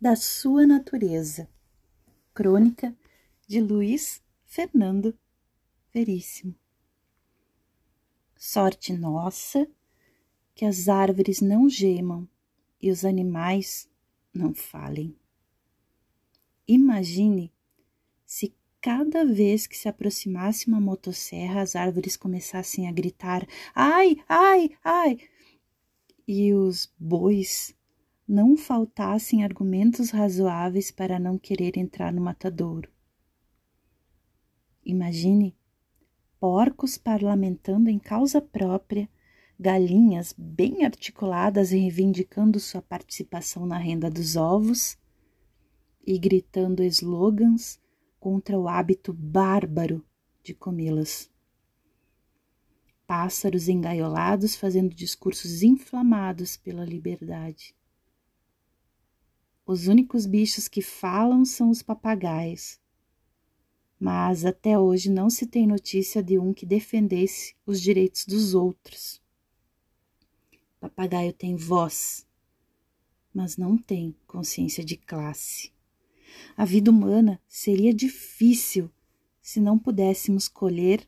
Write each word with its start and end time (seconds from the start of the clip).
da 0.00 0.14
sua 0.14 0.64
natureza. 0.66 1.48
Crônica 2.32 2.96
de 3.46 3.60
Luiz 3.60 4.22
Fernando 4.44 5.18
Veríssimo. 5.92 6.54
Sorte 8.36 8.92
nossa 8.92 9.68
que 10.54 10.64
as 10.64 10.88
árvores 10.88 11.40
não 11.40 11.68
gemam 11.68 12.28
e 12.80 12.90
os 12.90 13.04
animais 13.04 13.90
não 14.32 14.54
falem. 14.54 15.16
Imagine 16.66 17.52
se 18.24 18.54
cada 18.80 19.24
vez 19.24 19.66
que 19.66 19.76
se 19.76 19.88
aproximasse 19.88 20.68
uma 20.68 20.80
motosserra 20.80 21.60
as 21.60 21.74
árvores 21.74 22.16
começassem 22.16 22.86
a 22.88 22.92
gritar: 22.92 23.44
ai, 23.74 24.22
ai, 24.28 24.70
ai! 24.84 25.18
E 26.26 26.54
os 26.54 26.92
bois 26.98 27.74
não 28.28 28.58
faltassem 28.58 29.42
argumentos 29.42 30.10
razoáveis 30.10 30.90
para 30.90 31.18
não 31.18 31.38
querer 31.38 31.78
entrar 31.78 32.12
no 32.12 32.20
matadouro. 32.20 32.92
Imagine 34.84 35.56
porcos 36.38 36.98
parlamentando 36.98 37.88
em 37.88 37.98
causa 37.98 38.38
própria, 38.42 39.08
galinhas 39.58 40.34
bem 40.36 40.84
articuladas 40.84 41.70
reivindicando 41.70 42.60
sua 42.60 42.82
participação 42.82 43.64
na 43.64 43.78
renda 43.78 44.10
dos 44.10 44.36
ovos 44.36 44.98
e 46.06 46.18
gritando 46.18 46.84
slogans 46.84 47.80
contra 48.20 48.58
o 48.58 48.68
hábito 48.68 49.10
bárbaro 49.10 50.04
de 50.42 50.52
comê-las. 50.52 51.30
Pássaros 53.06 53.68
engaiolados 53.68 54.54
fazendo 54.54 54.94
discursos 54.94 55.62
inflamados 55.62 56.58
pela 56.58 56.84
liberdade. 56.84 57.77
Os 59.68 59.86
únicos 59.86 60.24
bichos 60.24 60.66
que 60.66 60.80
falam 60.80 61.44
são 61.44 61.68
os 61.68 61.82
papagaios. 61.82 62.80
Mas 64.00 64.46
até 64.46 64.78
hoje 64.78 65.10
não 65.10 65.28
se 65.28 65.46
tem 65.46 65.66
notícia 65.66 66.22
de 66.22 66.38
um 66.38 66.54
que 66.54 66.64
defendesse 66.64 67.54
os 67.66 67.78
direitos 67.78 68.24
dos 68.24 68.54
outros. 68.54 69.20
Papagaio 70.80 71.34
tem 71.34 71.54
voz, 71.54 72.26
mas 73.34 73.58
não 73.58 73.76
tem 73.76 74.16
consciência 74.26 74.82
de 74.82 74.96
classe. 74.96 75.70
A 76.56 76.64
vida 76.64 76.90
humana 76.90 77.38
seria 77.46 77.92
difícil 77.92 78.90
se 79.42 79.60
não 79.60 79.78
pudéssemos 79.78 80.48
colher 80.48 81.06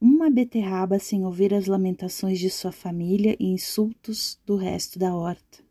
uma 0.00 0.30
beterraba 0.30 1.00
sem 1.00 1.24
ouvir 1.24 1.52
as 1.52 1.66
lamentações 1.66 2.38
de 2.38 2.48
sua 2.48 2.70
família 2.70 3.36
e 3.40 3.46
insultos 3.46 4.40
do 4.46 4.54
resto 4.54 5.00
da 5.00 5.12
horta. 5.16 5.66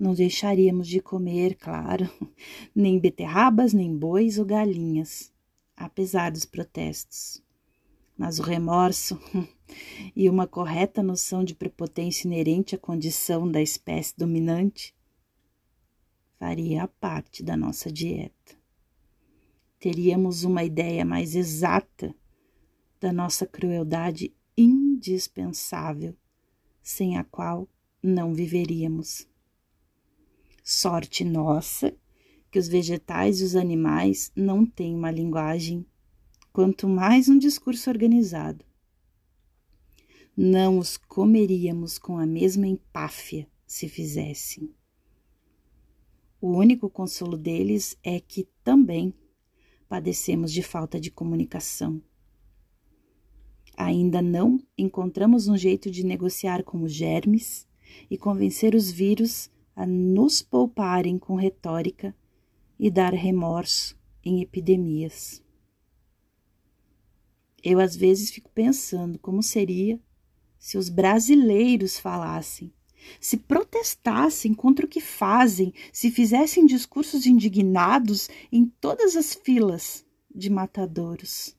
Não 0.00 0.14
deixaríamos 0.14 0.88
de 0.88 0.98
comer, 0.98 1.56
claro, 1.56 2.08
nem 2.74 2.98
beterrabas, 2.98 3.74
nem 3.74 3.94
bois 3.94 4.38
ou 4.38 4.46
galinhas, 4.46 5.30
apesar 5.76 6.32
dos 6.32 6.46
protestos. 6.46 7.42
Mas 8.16 8.38
o 8.38 8.42
remorso 8.42 9.20
e 10.16 10.30
uma 10.30 10.46
correta 10.46 11.02
noção 11.02 11.44
de 11.44 11.54
prepotência 11.54 12.26
inerente 12.26 12.74
à 12.74 12.78
condição 12.78 13.46
da 13.46 13.60
espécie 13.60 14.14
dominante 14.16 14.94
faria 16.38 16.88
parte 16.88 17.42
da 17.42 17.54
nossa 17.54 17.92
dieta. 17.92 18.56
Teríamos 19.78 20.44
uma 20.44 20.64
ideia 20.64 21.04
mais 21.04 21.34
exata 21.34 22.14
da 22.98 23.12
nossa 23.12 23.46
crueldade 23.46 24.34
indispensável, 24.56 26.16
sem 26.82 27.18
a 27.18 27.24
qual 27.24 27.68
não 28.02 28.32
viveríamos. 28.32 29.29
Sorte 30.72 31.24
nossa 31.24 31.92
que 32.48 32.56
os 32.56 32.68
vegetais 32.68 33.40
e 33.40 33.44
os 33.44 33.56
animais 33.56 34.30
não 34.36 34.64
têm 34.64 34.94
uma 34.94 35.10
linguagem, 35.10 35.84
quanto 36.52 36.88
mais 36.88 37.28
um 37.28 37.36
discurso 37.36 37.90
organizado. 37.90 38.64
Não 40.36 40.78
os 40.78 40.96
comeríamos 40.96 41.98
com 41.98 42.18
a 42.18 42.24
mesma 42.24 42.68
empáfia 42.68 43.48
se 43.66 43.88
fizessem. 43.88 44.72
O 46.40 46.52
único 46.52 46.88
consolo 46.88 47.36
deles 47.36 47.98
é 48.00 48.20
que 48.20 48.46
também 48.62 49.12
padecemos 49.88 50.52
de 50.52 50.62
falta 50.62 51.00
de 51.00 51.10
comunicação. 51.10 52.00
Ainda 53.76 54.22
não 54.22 54.62
encontramos 54.78 55.48
um 55.48 55.56
jeito 55.56 55.90
de 55.90 56.06
negociar 56.06 56.62
com 56.62 56.84
os 56.84 56.92
germes 56.92 57.66
e 58.08 58.16
convencer 58.16 58.76
os 58.76 58.88
vírus 58.88 59.50
a 59.74 59.86
nos 59.86 60.42
pouparem 60.42 61.18
com 61.18 61.34
retórica 61.34 62.14
e 62.78 62.90
dar 62.90 63.12
remorso 63.12 63.98
em 64.24 64.40
epidemias. 64.40 65.42
Eu 67.62 67.78
às 67.78 67.94
vezes 67.94 68.30
fico 68.30 68.50
pensando 68.50 69.18
como 69.18 69.42
seria 69.42 70.00
se 70.58 70.76
os 70.76 70.88
brasileiros 70.88 71.98
falassem, 71.98 72.72
se 73.18 73.36
protestassem 73.36 74.52
contra 74.54 74.84
o 74.84 74.88
que 74.88 75.00
fazem, 75.00 75.72
se 75.92 76.10
fizessem 76.10 76.66
discursos 76.66 77.26
indignados 77.26 78.28
em 78.52 78.66
todas 78.66 79.16
as 79.16 79.34
filas 79.34 80.04
de 80.34 80.50
matadouros. 80.50 81.56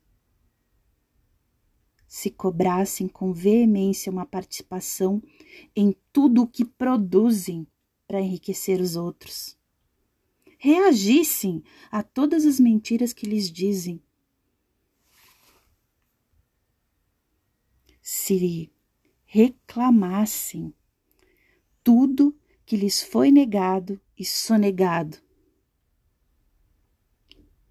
Se 2.08 2.30
cobrassem 2.30 3.08
com 3.08 3.34
veemência 3.34 4.12
uma 4.12 4.26
participação 4.26 5.22
em 5.76 5.96
tudo 6.12 6.44
o 6.44 6.48
que 6.48 6.66
produzem 6.66 7.66
para 8.12 8.20
enriquecer 8.20 8.82
os 8.82 8.98
outros. 8.98 9.58
Reagissem 10.58 11.64
a 11.90 12.04
todas 12.04 12.46
as 12.46 12.60
mentiras 12.60 13.14
que 13.14 13.26
lhes 13.26 13.50
dizem. 13.50 14.04
Se 18.02 18.70
reclamassem 19.24 20.74
tudo 21.82 22.38
que 22.66 22.76
lhes 22.76 23.02
foi 23.02 23.32
negado 23.32 23.98
e 24.20 24.26
sonegado, 24.26 25.18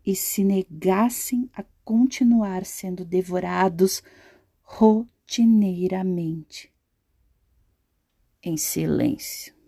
e 0.06 0.16
se 0.16 0.42
negassem 0.42 1.50
a 1.52 1.62
continuar 1.84 2.64
sendo 2.64 3.04
devorados 3.04 4.02
rotineiramente 4.62 6.72
em 8.42 8.56
silêncio. 8.56 9.59